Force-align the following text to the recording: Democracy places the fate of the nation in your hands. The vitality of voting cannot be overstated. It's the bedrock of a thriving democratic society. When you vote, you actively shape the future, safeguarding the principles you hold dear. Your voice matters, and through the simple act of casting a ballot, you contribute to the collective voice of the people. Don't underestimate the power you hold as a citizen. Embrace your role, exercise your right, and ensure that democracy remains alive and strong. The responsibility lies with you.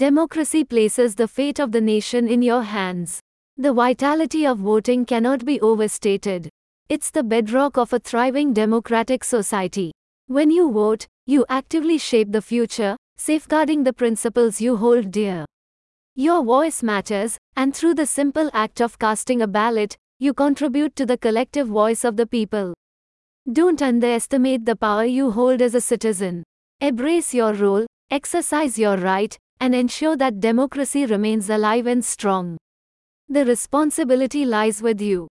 Democracy 0.00 0.64
places 0.64 1.14
the 1.14 1.28
fate 1.28 1.58
of 1.60 1.72
the 1.72 1.80
nation 1.82 2.26
in 2.26 2.40
your 2.40 2.62
hands. 2.62 3.20
The 3.58 3.74
vitality 3.74 4.46
of 4.46 4.56
voting 4.56 5.04
cannot 5.04 5.44
be 5.44 5.60
overstated. 5.60 6.48
It's 6.88 7.10
the 7.10 7.22
bedrock 7.22 7.76
of 7.76 7.92
a 7.92 7.98
thriving 7.98 8.54
democratic 8.54 9.22
society. 9.22 9.92
When 10.26 10.50
you 10.50 10.72
vote, 10.72 11.06
you 11.26 11.44
actively 11.50 11.98
shape 11.98 12.32
the 12.32 12.40
future, 12.40 12.96
safeguarding 13.18 13.84
the 13.84 13.92
principles 13.92 14.58
you 14.58 14.78
hold 14.78 15.10
dear. 15.10 15.44
Your 16.16 16.42
voice 16.42 16.82
matters, 16.82 17.36
and 17.54 17.76
through 17.76 17.96
the 17.96 18.06
simple 18.06 18.48
act 18.54 18.80
of 18.80 18.98
casting 18.98 19.42
a 19.42 19.46
ballot, 19.46 19.98
you 20.18 20.32
contribute 20.32 20.96
to 20.96 21.04
the 21.04 21.18
collective 21.18 21.68
voice 21.68 22.04
of 22.04 22.16
the 22.16 22.26
people. 22.26 22.72
Don't 23.52 23.82
underestimate 23.82 24.64
the 24.64 24.76
power 24.76 25.04
you 25.04 25.30
hold 25.30 25.60
as 25.60 25.74
a 25.74 25.80
citizen. 25.82 26.42
Embrace 26.80 27.34
your 27.34 27.52
role, 27.52 27.84
exercise 28.10 28.78
your 28.78 28.96
right, 28.96 29.36
and 29.60 29.74
ensure 29.74 30.16
that 30.16 30.40
democracy 30.40 31.06
remains 31.06 31.50
alive 31.50 31.86
and 31.86 32.04
strong. 32.04 32.56
The 33.28 33.44
responsibility 33.44 34.44
lies 34.44 34.82
with 34.82 35.00
you. 35.00 35.28